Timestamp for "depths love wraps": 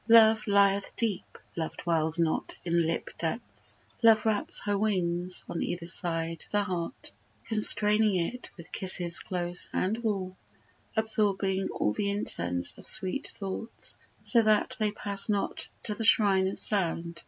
3.19-4.61